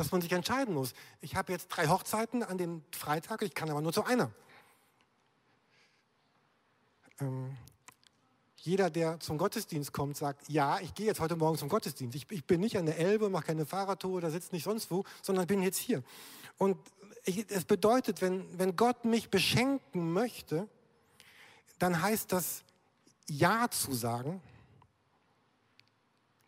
dass 0.00 0.12
man 0.12 0.22
sich 0.22 0.32
entscheiden 0.32 0.74
muss. 0.74 0.94
Ich 1.20 1.36
habe 1.36 1.52
jetzt 1.52 1.68
drei 1.68 1.86
Hochzeiten 1.86 2.42
an 2.42 2.56
dem 2.56 2.82
Freitag, 2.90 3.42
ich 3.42 3.54
kann 3.54 3.68
aber 3.70 3.82
nur 3.82 3.92
zu 3.92 4.02
einer. 4.02 4.30
Ähm, 7.20 7.56
jeder, 8.56 8.90
der 8.90 9.20
zum 9.20 9.36
Gottesdienst 9.36 9.92
kommt, 9.92 10.16
sagt, 10.16 10.48
ja, 10.48 10.80
ich 10.80 10.94
gehe 10.94 11.06
jetzt 11.06 11.20
heute 11.20 11.36
Morgen 11.36 11.58
zum 11.58 11.68
Gottesdienst. 11.68 12.16
Ich, 12.16 12.30
ich 12.30 12.46
bin 12.46 12.60
nicht 12.60 12.78
an 12.78 12.86
der 12.86 12.98
Elbe, 12.98 13.28
mache 13.28 13.46
keine 13.46 13.66
Fahrradtour 13.66 14.16
oder 14.16 14.30
sitze 14.30 14.54
nicht 14.54 14.64
sonst 14.64 14.90
wo, 14.90 15.04
sondern 15.22 15.46
bin 15.46 15.62
jetzt 15.62 15.78
hier. 15.78 16.02
Und 16.56 16.78
es 17.24 17.64
bedeutet, 17.64 18.22
wenn, 18.22 18.58
wenn 18.58 18.76
Gott 18.76 19.04
mich 19.04 19.30
beschenken 19.30 20.12
möchte, 20.12 20.66
dann 21.78 22.00
heißt 22.00 22.32
das 22.32 22.64
Ja 23.28 23.70
zu 23.70 23.92
sagen 23.92 24.42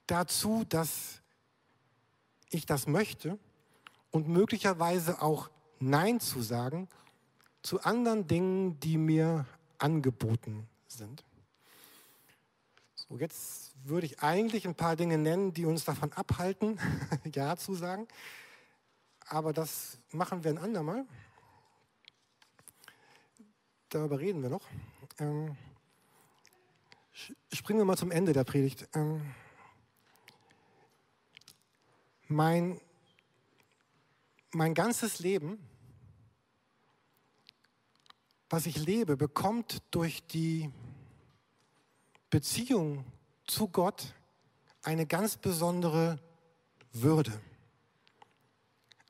dazu, 0.06 0.64
dass 0.68 1.21
ich 2.52 2.66
das 2.66 2.87
möchte 2.87 3.38
und 4.11 4.28
möglicherweise 4.28 5.23
auch 5.23 5.50
Nein 5.80 6.21
zu 6.21 6.42
sagen 6.42 6.88
zu 7.62 7.80
anderen 7.82 8.26
Dingen, 8.26 8.78
die 8.80 8.99
mir 8.99 9.47
angeboten 9.78 10.68
sind. 10.88 11.25
So, 12.94 13.18
jetzt 13.18 13.75
würde 13.85 14.06
ich 14.06 14.21
eigentlich 14.21 14.66
ein 14.66 14.75
paar 14.75 14.97
Dinge 14.97 15.18
nennen, 15.18 15.52
die 15.54 15.64
uns 15.64 15.85
davon 15.85 16.12
abhalten, 16.12 16.78
Ja 17.32 17.56
zu 17.56 17.75
sagen. 17.75 18.06
Aber 19.26 19.52
das 19.52 19.99
machen 20.11 20.44
wir 20.44 20.50
ein 20.50 20.59
andermal. 20.59 21.06
Darüber 23.88 24.18
reden 24.18 24.42
wir 24.42 24.50
noch. 24.50 24.66
Ähm, 25.18 25.56
springen 27.52 27.78
wir 27.78 27.85
mal 27.85 27.97
zum 27.97 28.11
Ende 28.11 28.32
der 28.32 28.44
Predigt. 28.44 28.88
Ähm, 28.94 29.35
mein, 32.32 32.80
mein 34.50 34.74
ganzes 34.74 35.18
Leben, 35.18 35.58
was 38.50 38.66
ich 38.66 38.76
lebe, 38.76 39.16
bekommt 39.16 39.82
durch 39.90 40.26
die 40.26 40.70
Beziehung 42.30 43.04
zu 43.46 43.68
Gott 43.68 44.14
eine 44.82 45.06
ganz 45.06 45.36
besondere 45.36 46.18
Würde, 46.92 47.32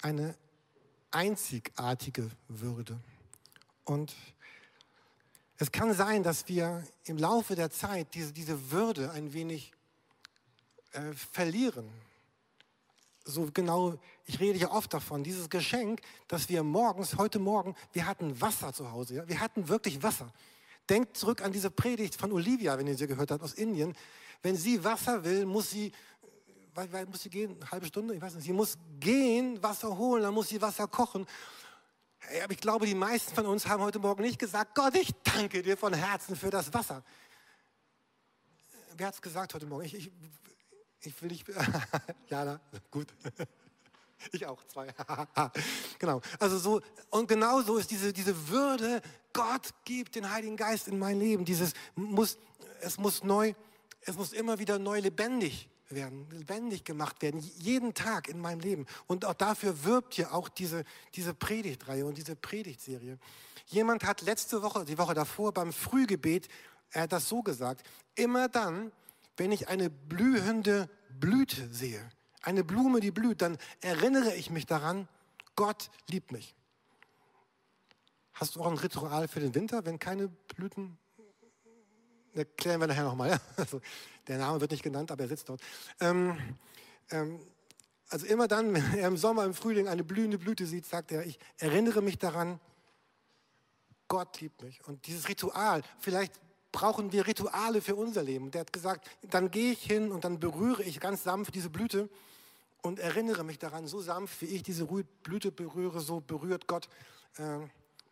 eine 0.00 0.37
einzigartige 1.11 2.31
Würde. 2.49 3.00
Und 3.85 4.14
es 5.59 5.71
kann 5.71 5.95
sein, 5.95 6.23
dass 6.23 6.49
wir 6.49 6.85
im 7.05 7.19
Laufe 7.19 7.55
der 7.55 7.71
Zeit 7.71 8.14
diese, 8.14 8.33
diese 8.33 8.71
Würde 8.71 9.11
ein 9.12 9.33
wenig 9.33 9.73
äh, 10.93 11.12
verlieren. 11.12 11.88
So 13.25 13.49
genau, 13.52 13.99
ich 14.26 14.41
rede 14.41 14.59
ja 14.59 14.71
oft 14.71 14.93
davon, 14.93 15.23
dieses 15.23 15.49
Geschenk, 15.49 16.00
dass 16.26 16.49
wir 16.49 16.62
morgens, 16.64 17.17
heute 17.17 17.38
Morgen, 17.38 17.76
wir 17.93 18.07
hatten 18.07 18.41
Wasser 18.41 18.73
zu 18.73 18.91
Hause. 18.91 19.14
Ja? 19.14 19.29
Wir 19.29 19.41
hatten 19.41 19.69
wirklich 19.69 20.02
Wasser. 20.02 20.33
Denkt 20.88 21.17
zurück 21.17 21.43
an 21.43 21.52
diese 21.52 21.71
Predigt 21.71 22.17
von 22.17 22.33
Olivia, 22.33 22.76
wenn 22.76 22.88
ihr 22.88 22.97
sie 22.97 23.07
gehört 23.07 23.31
habt, 23.31 23.43
aus 23.43 23.55
Indien. 23.55 23.95
Wenn 24.43 24.57
sie 24.57 24.83
Wasser 24.83 25.23
will, 25.23 25.47
muss 25.47 25.71
sie, 25.71 25.93
weit, 26.75 26.93
weit 26.93 27.09
muss 27.09 27.23
sie 27.23 27.31
gehen? 27.31 27.55
Eine 27.61 27.71
halbe 27.71 27.87
Stunde? 27.87 28.14
Ich 28.14 28.21
weiß 28.21 28.35
nicht. 28.35 28.45
Sie 28.45 28.52
muss 28.52 28.76
gehen, 28.99 29.62
Wasser 29.62 29.97
holen, 29.97 30.25
dann 30.25 30.35
muss 30.35 30.49
sie 30.49 30.61
Wasser 30.61 30.88
kochen. 30.88 31.25
Aber 32.43 32.52
ich 32.52 32.61
glaube, 32.61 32.87
die 32.87 32.95
meisten 32.95 33.33
von 33.35 33.47
uns 33.47 33.67
haben 33.67 33.83
heute 33.83 34.00
Morgen 34.00 34.23
nicht 34.23 34.38
gesagt, 34.38 34.75
Gott, 34.75 34.97
ich 34.97 35.12
danke 35.23 35.62
dir 35.62 35.76
von 35.76 35.93
Herzen 35.93 36.35
für 36.35 36.50
das 36.50 36.73
Wasser. 36.75 37.05
Wer 38.97 39.07
hat 39.07 39.14
es 39.14 39.23
gesagt 39.23 39.55
heute 39.55 39.67
Morgen? 39.67 39.85
Ich, 39.85 39.95
ich, 39.95 40.11
ich 41.05 41.23
will 41.23 41.31
nicht. 41.31 41.47
ja, 42.29 42.45
na, 42.45 42.61
gut. 42.91 43.09
Ich 44.31 44.47
auch, 44.47 44.63
zwei. 44.69 44.87
genau. 45.99 46.21
Also 46.39 46.57
so, 46.57 46.81
und 47.11 47.27
genau 47.27 47.61
so 47.63 47.77
ist 47.79 47.91
diese, 47.91 48.13
diese 48.13 48.49
Würde, 48.49 49.03
Gott 49.33 49.75
gibt 49.85 50.15
den 50.15 50.31
Heiligen 50.31 50.57
Geist 50.57 50.87
in 50.87 50.97
mein 50.97 51.19
Leben. 51.19 51.45
Dieses 51.45 51.73
muss, 51.97 52.39
es 52.83 52.99
muss 52.99 53.25
neu, 53.25 53.53
es 54.03 54.15
muss 54.15 54.33
immer 54.33 54.61
wieder 54.61 54.79
neu 54.79 55.01
lebendig 55.01 55.69
werden, 55.89 56.29
lebendig 56.31 56.85
gemacht 56.85 57.21
werden, 57.21 57.41
jeden 57.41 57.95
Tag 57.95 58.29
in 58.29 58.39
meinem 58.39 58.61
Leben. 58.61 58.87
Und 59.09 59.25
auch 59.25 59.35
dafür 59.35 59.83
wirbt 59.83 60.17
ja 60.17 60.31
auch 60.31 60.49
diese, 60.49 60.85
diese 61.15 61.35
Predigtreihe 61.35 62.07
und 62.07 62.17
diese 62.17 62.37
Predigtserie. 62.37 63.19
Jemand 63.67 64.05
hat 64.05 64.23
letzte 64.23 64.63
Woche, 64.63 64.85
die 64.85 64.99
Woche 64.99 65.15
davor 65.15 65.53
beim 65.53 65.73
Frühgebet, 65.73 66.49
er 66.91 67.03
hat 67.03 67.13
das 67.13 67.29
so 67.29 67.43
gesagt, 67.43 67.85
immer 68.15 68.49
dann, 68.49 68.93
wenn 69.37 69.53
ich 69.53 69.69
eine 69.69 69.91
blühende 69.91 70.89
Blüte 71.09 71.73
sehe, 71.73 72.09
eine 72.43 72.65
Blume, 72.65 73.01
die 73.01 73.11
blüht, 73.11 73.43
dann 73.43 73.59
erinnere 73.81 74.35
ich 74.35 74.51
mich 74.51 74.67
daran, 74.67 75.09
Gott 75.57 75.91
liebt 76.09 76.33
mich. 76.33 76.55
Hast 78.35 78.57
du 78.57 78.61
auch 78.61 78.71
ein 78.71 78.79
Ritual 78.79 79.29
für 79.29 79.41
den 79.41 79.55
Winter, 79.55 79.85
wenn 79.85 79.99
keine 79.99 80.29
Blüten? 80.29 80.99
Erklären 82.35 82.81
wir 82.81 82.87
nachher 82.87 83.05
nochmal. 83.05 83.41
Also, 83.57 83.81
der 84.27 84.39
Name 84.39 84.61
wird 84.61 84.71
nicht 84.71 84.83
genannt, 84.83 85.11
aber 85.11 85.25
er 85.25 85.29
sitzt 85.29 85.49
dort. 85.49 85.61
Ähm, 86.01 86.39
ähm, 87.11 87.41
also 88.09 88.27
immer 88.27 88.49
dann, 88.49 88.75
wenn 88.75 88.99
er 88.99 89.09
im 89.09 89.17
Sommer, 89.17 89.45
im 89.45 89.55
Frühling 89.55 89.89
eine 89.89 90.05
blühende 90.05 90.39
Blüte 90.39 90.67
sieht, 90.67 90.87
sagt 90.87 91.12
er, 91.12 91.25
ich 91.27 91.39
erinnere 91.59 92.03
mich 92.03 92.19
daran, 92.19 92.61
Gott 94.09 94.41
liebt 94.41 94.62
mich. 94.62 94.85
Und 94.87 95.07
dieses 95.07 95.29
Ritual, 95.29 95.83
vielleicht 95.99 96.39
brauchen 96.73 97.12
wir 97.12 97.26
Rituale 97.26 97.83
für 97.83 97.95
unser 97.95 98.23
Leben. 98.23 98.50
Der 98.50 98.62
hat 98.62 98.73
gesagt, 98.73 99.09
dann 99.23 99.50
gehe 99.50 99.73
ich 99.73 99.83
hin 99.83 100.11
und 100.11 100.25
dann 100.25 100.41
berühre 100.41 100.83
ich 100.83 100.99
ganz 100.99 101.23
sanft 101.23 101.55
diese 101.55 101.71
Blüte 101.71 102.09
und 102.81 102.99
erinnere 102.99 103.45
mich 103.45 103.59
daran, 103.59 103.87
so 103.87 104.00
sanft 104.00 104.41
wie 104.43 104.47
ich 104.47 104.62
diese 104.62 104.87
Blüte 105.23 105.52
berühre, 105.52 106.00
so 106.00 106.21
berührt 106.21 106.67
Gott 106.67 106.88
äh, 107.37 107.59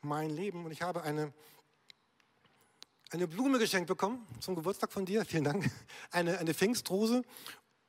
mein 0.02 0.30
Leben. 0.30 0.64
Und 0.64 0.70
ich 0.70 0.82
habe 0.82 1.02
eine, 1.02 1.32
eine 3.10 3.26
Blume 3.26 3.58
geschenkt 3.58 3.88
bekommen 3.88 4.26
zum 4.38 4.54
Geburtstag 4.54 4.92
von 4.92 5.06
dir, 5.06 5.24
vielen 5.26 5.44
Dank, 5.44 5.70
eine, 6.10 6.38
eine 6.38 6.54
Pfingstrose. 6.54 7.22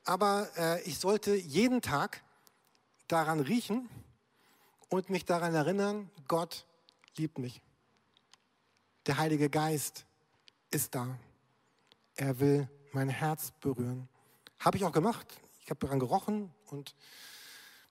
Aber 0.05 0.49
äh, 0.57 0.81
ich 0.83 0.97
sollte 0.97 1.35
jeden 1.35 1.81
Tag 1.81 2.23
daran 3.07 3.41
riechen 3.41 3.89
und 4.89 5.09
mich 5.09 5.25
daran 5.25 5.53
erinnern, 5.53 6.09
Gott 6.27 6.65
liebt 7.17 7.37
mich. 7.37 7.61
Der 9.05 9.17
Heilige 9.17 9.49
Geist 9.49 10.05
ist 10.71 10.95
da. 10.95 11.17
Er 12.15 12.39
will 12.39 12.69
mein 12.93 13.09
Herz 13.09 13.51
berühren. 13.59 14.07
Habe 14.59 14.77
ich 14.77 14.85
auch 14.85 14.91
gemacht. 14.91 15.27
Ich 15.63 15.69
habe 15.69 15.79
daran 15.79 15.99
gerochen 15.99 16.51
und 16.65 16.95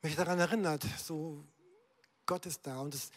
mich 0.03 0.17
daran 0.17 0.39
erinnert, 0.39 0.85
so 0.99 1.45
Gott 2.27 2.47
ist 2.47 2.67
da. 2.67 2.81
Und 2.81 2.95
das, 2.95 3.11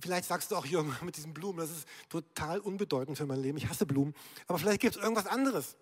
vielleicht 0.00 0.24
sagst 0.24 0.50
du 0.50 0.56
auch, 0.56 0.64
Jürgen, 0.64 0.96
mit 1.02 1.16
diesen 1.16 1.34
Blumen, 1.34 1.58
das 1.58 1.70
ist 1.70 1.88
total 2.08 2.60
unbedeutend 2.60 3.18
für 3.18 3.26
mein 3.26 3.40
Leben. 3.40 3.58
Ich 3.58 3.68
hasse 3.68 3.86
Blumen. 3.86 4.14
Aber 4.46 4.58
vielleicht 4.58 4.80
gibt 4.80 4.96
es 4.96 5.02
irgendwas 5.02 5.26
anderes 5.26 5.76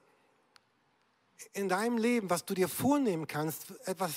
in 1.53 1.69
deinem 1.69 1.99
Leben, 1.99 2.31
was 2.31 2.45
du 2.45 2.55
dir 2.55 2.69
vornehmen 2.69 3.27
kannst, 3.27 3.73
etwas 3.87 4.13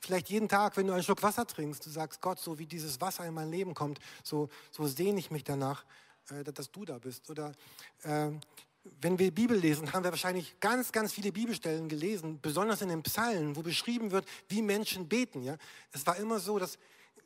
vielleicht 0.00 0.28
jeden 0.28 0.48
Tag, 0.48 0.76
wenn 0.76 0.86
du 0.86 0.92
einen 0.92 1.02
Schluck 1.02 1.22
Wasser 1.22 1.46
trinkst, 1.46 1.84
du 1.84 1.90
sagst, 1.90 2.20
Gott, 2.20 2.38
so 2.38 2.58
wie 2.58 2.66
dieses 2.66 3.00
Wasser 3.00 3.24
in 3.26 3.34
mein 3.34 3.50
Leben 3.50 3.74
kommt, 3.74 4.00
so, 4.22 4.48
so 4.70 4.86
sehne 4.86 5.18
ich 5.18 5.30
mich 5.30 5.44
danach. 5.44 5.84
Äh, 6.30 6.44
dass 6.44 6.70
du 6.70 6.84
da 6.84 6.98
bist. 6.98 7.28
Oder 7.30 7.52
äh, 8.02 8.30
wenn 9.00 9.18
wir 9.18 9.30
Bibel 9.30 9.56
lesen, 9.56 9.92
haben 9.92 10.04
wir 10.04 10.10
wahrscheinlich 10.10 10.58
ganz, 10.60 10.92
ganz 10.92 11.12
viele 11.12 11.32
Bibelstellen 11.32 11.88
gelesen, 11.88 12.38
besonders 12.40 12.82
in 12.82 12.88
den 12.88 13.02
Psalmen, 13.02 13.56
wo 13.56 13.62
beschrieben 13.62 14.10
wird, 14.10 14.26
wie 14.48 14.62
Menschen 14.62 15.08
beten. 15.08 15.42
Ja? 15.42 15.56
Es 15.92 16.06
war 16.06 16.16
immer 16.16 16.38
so, 16.38 16.58
dass 16.58 16.78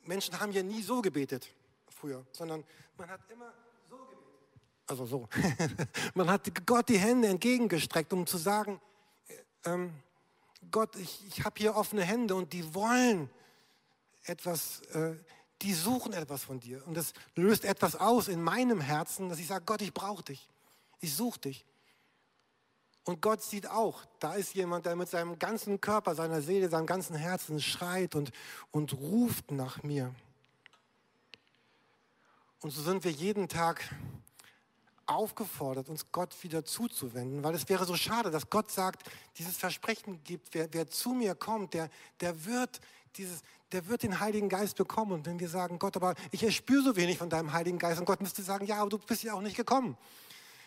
Menschen 0.04 0.38
haben 0.40 0.52
ja 0.52 0.62
nie 0.62 0.82
so 0.82 1.00
gebetet 1.00 1.52
früher, 1.88 2.24
sondern 2.32 2.64
man 2.96 3.08
hat 3.08 3.20
immer 3.30 3.52
so 3.88 3.96
gebetet. 3.96 4.24
Also 4.86 5.06
so. 5.06 5.28
man 6.14 6.30
hat 6.30 6.66
Gott 6.66 6.88
die 6.88 6.98
Hände 6.98 7.28
entgegengestreckt, 7.28 8.12
um 8.12 8.26
zu 8.26 8.36
sagen, 8.36 8.80
äh, 9.64 9.70
ähm, 9.70 9.92
Gott, 10.70 10.96
ich, 10.96 11.24
ich 11.28 11.44
habe 11.44 11.54
hier 11.58 11.76
offene 11.76 12.02
Hände 12.02 12.34
und 12.34 12.52
die 12.52 12.74
wollen 12.74 13.30
etwas, 14.24 14.80
äh, 14.92 15.14
die 15.62 15.74
suchen 15.74 16.12
etwas 16.12 16.44
von 16.44 16.60
dir. 16.60 16.86
Und 16.86 16.94
das 16.94 17.12
löst 17.34 17.64
etwas 17.64 17.96
aus 17.96 18.28
in 18.28 18.42
meinem 18.42 18.80
Herzen, 18.80 19.28
dass 19.28 19.38
ich 19.38 19.46
sage, 19.46 19.64
Gott, 19.64 19.82
ich 19.82 19.92
brauche 19.92 20.22
dich. 20.22 20.48
Ich 21.00 21.14
suche 21.14 21.40
dich. 21.40 21.64
Und 23.04 23.22
Gott 23.22 23.42
sieht 23.42 23.68
auch, 23.68 24.04
da 24.18 24.34
ist 24.34 24.54
jemand, 24.54 24.84
der 24.84 24.94
mit 24.94 25.08
seinem 25.08 25.38
ganzen 25.38 25.80
Körper, 25.80 26.14
seiner 26.14 26.42
Seele, 26.42 26.68
seinem 26.68 26.86
ganzen 26.86 27.16
Herzen 27.16 27.60
schreit 27.60 28.14
und, 28.14 28.32
und 28.70 28.92
ruft 28.92 29.50
nach 29.50 29.82
mir. 29.82 30.14
Und 32.60 32.70
so 32.70 32.82
sind 32.82 33.04
wir 33.04 33.10
jeden 33.10 33.48
Tag 33.48 33.94
aufgefordert, 35.06 35.88
uns 35.88 36.12
Gott 36.12 36.36
wieder 36.42 36.64
zuzuwenden, 36.64 37.42
weil 37.42 37.54
es 37.54 37.68
wäre 37.68 37.86
so 37.86 37.96
schade, 37.96 38.30
dass 38.30 38.50
Gott 38.50 38.70
sagt, 38.70 39.08
dieses 39.38 39.56
Versprechen 39.56 40.22
gibt, 40.22 40.52
wer, 40.52 40.68
wer 40.72 40.86
zu 40.88 41.10
mir 41.10 41.34
kommt, 41.34 41.72
der, 41.72 41.88
der 42.20 42.44
wird 42.44 42.80
dieses, 43.16 43.42
der 43.72 43.86
wird 43.88 44.02
den 44.02 44.20
Heiligen 44.20 44.48
Geist 44.48 44.76
bekommen. 44.76 45.12
Und 45.12 45.26
wenn 45.26 45.38
wir 45.40 45.48
sagen, 45.48 45.78
Gott, 45.78 45.96
aber 45.96 46.14
ich 46.30 46.42
erspüre 46.42 46.82
so 46.82 46.96
wenig 46.96 47.18
von 47.18 47.30
deinem 47.30 47.52
Heiligen 47.52 47.78
Geist, 47.78 47.98
und 47.98 48.04
Gott 48.04 48.20
müsste 48.20 48.42
sagen, 48.42 48.66
ja, 48.66 48.80
aber 48.80 48.90
du 48.90 48.98
bist 48.98 49.22
ja 49.22 49.34
auch 49.34 49.40
nicht 49.40 49.56
gekommen. 49.56 49.96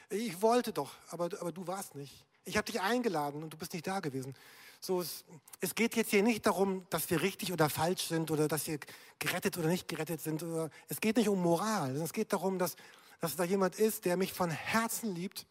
Ich 0.09 0.41
wollte 0.41 0.73
doch, 0.73 0.91
aber, 1.09 1.25
aber 1.39 1.51
du 1.51 1.65
warst 1.67 1.95
nicht. 1.95 2.25
Ich 2.43 2.57
habe 2.57 2.69
dich 2.69 2.81
eingeladen 2.81 3.43
und 3.43 3.53
du 3.53 3.57
bist 3.57 3.73
nicht 3.73 3.87
da 3.87 3.99
gewesen. 3.99 4.35
So, 4.79 4.99
es, 4.99 5.23
es 5.59 5.75
geht 5.75 5.95
jetzt 5.95 6.09
hier 6.09 6.23
nicht 6.23 6.45
darum, 6.45 6.85
dass 6.89 7.09
wir 7.09 7.21
richtig 7.21 7.53
oder 7.53 7.69
falsch 7.69 8.07
sind 8.07 8.31
oder 8.31 8.47
dass 8.47 8.67
wir 8.67 8.79
gerettet 9.19 9.57
oder 9.57 9.67
nicht 9.67 9.87
gerettet 9.87 10.21
sind. 10.21 10.41
Oder, 10.41 10.69
es 10.87 10.99
geht 10.99 11.17
nicht 11.17 11.29
um 11.29 11.39
Moral, 11.41 11.95
es 11.97 12.13
geht 12.13 12.33
darum, 12.33 12.57
dass, 12.57 12.75
dass 13.19 13.35
da 13.35 13.43
jemand 13.43 13.75
ist, 13.75 14.05
der 14.05 14.17
mich 14.17 14.33
von 14.33 14.49
Herzen 14.49 15.13
liebt, 15.13 15.45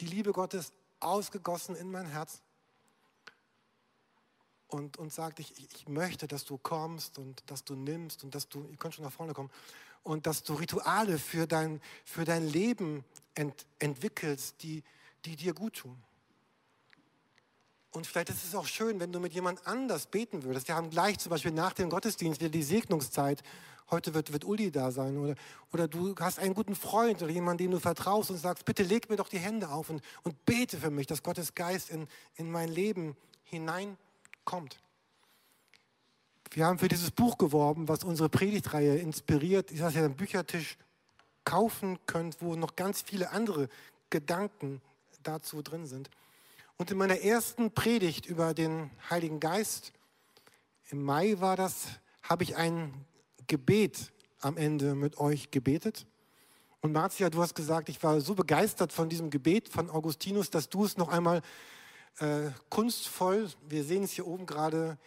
die 0.00 0.06
Liebe 0.06 0.32
Gottes 0.32 0.72
ausgegossen 1.00 1.74
in 1.74 1.90
mein 1.90 2.06
Herz 2.06 2.40
und, 4.76 4.98
und 4.98 5.12
sagt, 5.12 5.40
ich, 5.40 5.54
ich 5.58 5.88
möchte, 5.88 6.28
dass 6.28 6.44
du 6.44 6.58
kommst 6.58 7.18
und 7.18 7.42
dass 7.50 7.64
du 7.64 7.74
nimmst 7.74 8.22
und 8.24 8.34
dass 8.34 8.48
du, 8.48 8.68
ihr 8.70 8.76
könnt 8.76 8.94
schon 8.94 9.04
nach 9.04 9.12
vorne 9.12 9.32
kommen, 9.32 9.50
und 10.02 10.26
dass 10.26 10.44
du 10.44 10.54
Rituale 10.54 11.18
für 11.18 11.46
dein, 11.48 11.80
für 12.04 12.24
dein 12.24 12.46
Leben 12.46 13.04
ent, 13.34 13.66
entwickelst, 13.80 14.62
die, 14.62 14.84
die 15.24 15.34
dir 15.34 15.52
gut 15.52 15.78
tun. 15.78 15.96
Und 17.90 18.06
vielleicht 18.06 18.28
ist 18.28 18.44
es 18.44 18.54
auch 18.54 18.66
schön, 18.66 19.00
wenn 19.00 19.10
du 19.10 19.18
mit 19.18 19.32
jemand 19.32 19.66
anders 19.66 20.06
beten 20.06 20.42
würdest. 20.42 20.68
Wir 20.68 20.76
haben 20.76 20.90
gleich 20.90 21.18
zum 21.18 21.30
Beispiel 21.30 21.50
nach 21.50 21.72
dem 21.72 21.88
Gottesdienst 21.88 22.40
wieder 22.40 22.50
die 22.50 22.62
Segnungszeit. 22.62 23.42
Heute 23.90 24.12
wird, 24.12 24.32
wird 24.32 24.44
Uli 24.44 24.70
da 24.70 24.90
sein. 24.90 25.16
Oder, 25.16 25.34
oder 25.72 25.88
du 25.88 26.14
hast 26.20 26.38
einen 26.38 26.54
guten 26.54 26.74
Freund 26.74 27.22
oder 27.22 27.32
jemanden, 27.32 27.64
dem 27.64 27.70
du 27.70 27.80
vertraust 27.80 28.30
und 28.30 28.36
sagst, 28.36 28.66
bitte 28.66 28.82
leg 28.82 29.08
mir 29.08 29.16
doch 29.16 29.28
die 29.28 29.38
Hände 29.38 29.70
auf 29.70 29.88
und, 29.88 30.02
und 30.22 30.44
bete 30.44 30.76
für 30.76 30.90
mich, 30.90 31.06
dass 31.06 31.22
Gottes 31.22 31.54
Geist 31.54 31.88
in, 31.88 32.06
in 32.34 32.50
mein 32.50 32.68
Leben 32.68 33.16
hineinkommt. 34.46 34.78
Wir 36.52 36.66
haben 36.66 36.78
für 36.78 36.88
dieses 36.88 37.10
Buch 37.10 37.36
geworben, 37.36 37.88
was 37.88 38.04
unsere 38.04 38.28
Predigtreihe 38.28 38.96
inspiriert. 38.96 39.70
Ich 39.70 39.80
sage 39.80 39.96
ja, 39.96 40.04
einen 40.04 40.16
Büchertisch 40.16 40.78
kaufen 41.44 41.98
könnt, 42.06 42.40
wo 42.40 42.56
noch 42.56 42.76
ganz 42.76 43.02
viele 43.02 43.30
andere 43.30 43.68
Gedanken 44.10 44.80
dazu 45.22 45.60
drin 45.62 45.86
sind. 45.86 46.08
Und 46.78 46.90
in 46.90 46.98
meiner 46.98 47.20
ersten 47.20 47.72
Predigt 47.72 48.26
über 48.26 48.54
den 48.54 48.90
Heiligen 49.10 49.40
Geist, 49.40 49.92
im 50.90 51.02
Mai 51.02 51.36
war 51.40 51.56
das, 51.56 51.86
habe 52.22 52.44
ich 52.44 52.56
ein 52.56 52.92
Gebet 53.46 54.12
am 54.40 54.56
Ende 54.56 54.94
mit 54.94 55.18
euch 55.18 55.50
gebetet. 55.50 56.06
Und 56.80 56.92
Marcia, 56.92 57.28
du 57.30 57.42
hast 57.42 57.54
gesagt, 57.54 57.88
ich 57.88 58.02
war 58.02 58.20
so 58.20 58.34
begeistert 58.34 58.92
von 58.92 59.08
diesem 59.08 59.30
Gebet 59.30 59.68
von 59.68 59.90
Augustinus, 59.90 60.50
dass 60.50 60.68
du 60.68 60.84
es 60.84 60.96
noch 60.96 61.08
einmal 61.08 61.42
äh, 62.18 62.50
kunstvoll, 62.70 63.48
wir 63.68 63.84
sehen 63.84 64.04
es 64.04 64.12
hier 64.12 64.26
oben 64.26 64.46
gerade, 64.46 64.98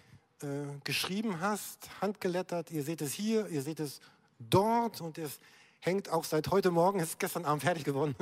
äh, 0.41 0.47
geschrieben 0.83 1.41
hast, 1.41 1.89
handgelettert. 2.01 2.71
Ihr 2.71 2.83
seht 2.83 3.01
es 3.01 3.13
hier, 3.13 3.47
ihr 3.47 3.61
seht 3.61 3.79
es 3.79 3.99
dort 4.39 5.01
und 5.01 5.17
es 5.17 5.39
hängt 5.79 6.09
auch 6.09 6.23
seit 6.23 6.49
heute 6.49 6.71
Morgen, 6.71 6.99
ist 7.01 7.19
gestern 7.19 7.45
Abend 7.45 7.63
fertig 7.63 7.83
geworden, 7.83 8.15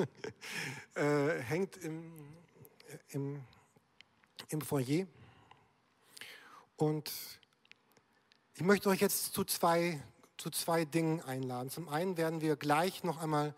äh, 0.95 1.39
hängt 1.41 1.77
im, 1.77 2.11
im, 3.09 3.43
im 4.49 4.61
Foyer. 4.61 5.05
Und 6.75 7.11
ich 8.53 8.61
möchte 8.61 8.89
euch 8.89 9.01
jetzt 9.01 9.33
zu 9.33 9.43
zwei, 9.43 10.01
zu 10.37 10.49
zwei 10.49 10.85
Dingen 10.85 11.21
einladen. 11.21 11.69
Zum 11.69 11.89
einen 11.89 12.17
werden 12.17 12.41
wir 12.41 12.55
gleich 12.55 13.03
noch 13.03 13.21
einmal 13.21 13.53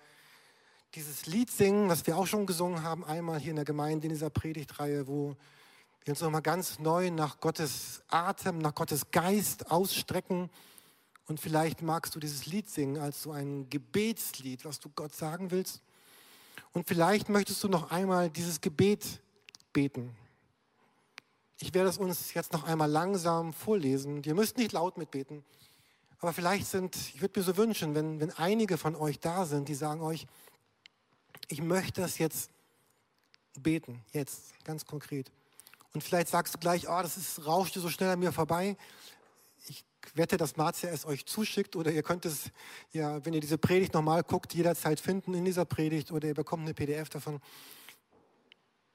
dieses 0.96 1.28
Lied 1.28 1.52
singen, 1.52 1.90
was 1.90 2.08
wir 2.08 2.18
auch 2.18 2.26
schon 2.26 2.46
gesungen 2.46 2.84
haben, 2.84 3.06
einmal 3.06 3.40
hier 3.40 3.52
in 3.52 3.58
der 3.58 3.66
Gemeinde 3.66 4.08
in 4.08 4.14
dieser 4.14 4.30
Predigtreihe, 4.30 5.08
wo 5.08 5.36
wir 6.04 6.12
uns 6.14 6.22
nochmal 6.22 6.42
ganz 6.42 6.80
neu 6.80 7.12
nach 7.12 7.40
Gottes 7.40 8.02
Atem, 8.08 8.58
nach 8.58 8.74
Gottes 8.74 9.12
Geist 9.12 9.70
ausstrecken. 9.70 10.50
Und 11.28 11.40
vielleicht 11.40 11.84
magst 11.84 12.16
du 12.16 12.20
dieses 12.20 12.48
Lied 12.48 12.68
singen 12.70 12.98
als 12.98 13.22
so 13.22 13.32
ein 13.32 13.70
Gebetslied, 13.70 14.66
was 14.66 14.80
du 14.80 14.90
Gott 14.90 15.14
sagen 15.14 15.52
willst. 15.52 15.84
Und 16.72 16.88
vielleicht 16.88 17.30
möchtest 17.30 17.64
du 17.64 17.68
noch 17.68 17.92
einmal 17.92 18.32
dieses 18.32 18.60
Gebet 18.60 19.22
beten. 19.72 20.16
Ich 21.60 21.74
werde 21.74 21.90
es 21.90 21.98
uns 22.00 22.34
jetzt 22.34 22.54
noch 22.54 22.64
einmal 22.64 22.90
langsam 22.90 23.54
vorlesen. 23.54 24.24
Ihr 24.24 24.34
müsst 24.34 24.58
nicht 24.58 24.72
laut 24.72 24.98
mitbeten. 24.98 25.44
Aber 26.20 26.34
vielleicht 26.34 26.66
sind, 26.66 26.96
ich 26.96 27.22
würde 27.22 27.40
mir 27.40 27.46
so 27.46 27.58
wünschen, 27.58 27.94
wenn, 27.94 28.20
wenn 28.20 28.32
einige 28.32 28.78
von 28.78 28.96
euch 28.96 29.20
da 29.20 29.46
sind, 29.46 29.68
die 29.68 29.76
sagen 29.76 30.02
euch, 30.02 30.26
ich 31.50 31.62
möchte 31.62 32.02
das 32.02 32.18
jetzt 32.18 32.52
beten, 33.60 34.04
jetzt, 34.14 34.54
ganz 34.64 34.86
konkret. 34.86 35.32
Und 35.94 36.04
vielleicht 36.04 36.30
sagst 36.30 36.54
du 36.54 36.60
gleich, 36.60 36.88
oh, 36.88 37.02
das 37.02 37.18
ist, 37.18 37.46
rauschte 37.46 37.80
so 37.80 37.90
schnell 37.90 38.10
an 38.10 38.20
mir 38.20 38.32
vorbei. 38.32 38.78
Ich 39.68 39.84
wette, 40.14 40.38
dass 40.38 40.56
Marzia 40.56 40.90
es 40.90 41.06
euch 41.06 41.26
zuschickt 41.26 41.76
oder 41.76 41.92
ihr 41.92 42.04
könnt 42.04 42.26
es, 42.26 42.52
ja, 42.92 43.24
wenn 43.26 43.34
ihr 43.34 43.42
diese 43.42 43.58
Predigt 43.58 43.94
nochmal 43.94 44.24
guckt, 44.24 44.54
jederzeit 44.54 45.00
finden 45.00 45.34
in 45.34 45.44
dieser 45.44 45.66
Predigt 45.66 46.12
oder 46.12 46.28
ihr 46.28 46.34
bekommt 46.36 46.64
eine 46.64 46.74
PDF 46.74 47.10
davon. 47.10 47.42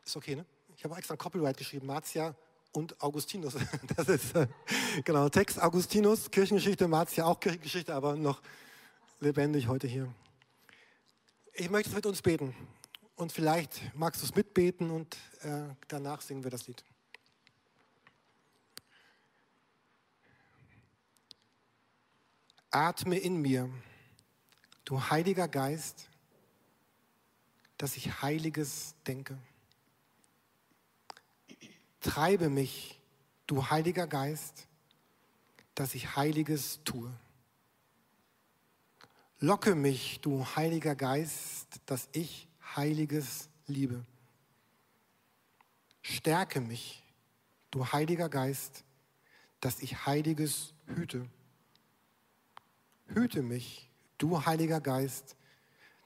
Ist 0.04 0.16
okay, 0.16 0.36
ne? 0.36 0.46
Ich 0.76 0.84
habe 0.84 0.96
extra 0.96 1.14
ein 1.14 1.18
Copyright 1.18 1.56
geschrieben, 1.56 1.86
Marzia 1.86 2.34
und 2.72 3.00
Augustinus. 3.02 3.54
Das 3.96 4.08
ist 4.08 4.34
äh, 4.34 4.46
genau 5.04 5.28
Text 5.28 5.60
Augustinus, 5.60 6.30
Kirchengeschichte, 6.30 6.88
Marzia 6.88 7.24
auch 7.24 7.40
Kirchengeschichte, 7.40 7.94
aber 7.94 8.16
noch 8.16 8.40
lebendig 9.20 9.68
heute 9.68 9.86
hier. 9.86 10.12
Ich 11.56 11.70
möchte 11.70 11.94
mit 11.94 12.04
uns 12.04 12.20
beten 12.20 12.52
und 13.14 13.30
vielleicht 13.30 13.94
magst 13.94 14.20
du 14.20 14.26
es 14.26 14.34
mitbeten 14.34 14.90
und 14.90 15.16
äh, 15.42 15.68
danach 15.86 16.20
singen 16.20 16.42
wir 16.42 16.50
das 16.50 16.66
Lied. 16.66 16.84
Atme 22.72 23.18
in 23.18 23.36
mir, 23.36 23.70
du 24.84 25.00
Heiliger 25.00 25.46
Geist, 25.46 26.08
dass 27.78 27.96
ich 27.96 28.20
Heiliges 28.20 28.96
denke. 29.06 29.38
Treibe 32.00 32.48
mich, 32.48 33.00
du 33.46 33.70
Heiliger 33.70 34.08
Geist, 34.08 34.66
dass 35.76 35.94
ich 35.94 36.16
Heiliges 36.16 36.80
tue. 36.84 37.16
Locke 39.40 39.74
mich, 39.74 40.20
du 40.20 40.44
Heiliger 40.56 40.94
Geist, 40.94 41.80
dass 41.86 42.08
ich 42.12 42.48
Heiliges 42.76 43.48
liebe. 43.66 44.04
Stärke 46.02 46.60
mich, 46.60 47.02
du 47.70 47.92
Heiliger 47.92 48.28
Geist, 48.28 48.84
dass 49.60 49.80
ich 49.80 50.06
Heiliges 50.06 50.74
hüte. 50.86 51.28
Hüte 53.06 53.42
mich, 53.42 53.90
du 54.18 54.44
Heiliger 54.44 54.80
Geist, 54.80 55.36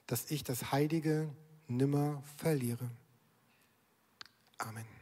dass 0.07 0.31
ich 0.31 0.43
das 0.43 0.73
Heilige 0.73 1.29
nimmer 1.69 2.23
verliere. 2.37 2.91
Amen. 4.59 4.98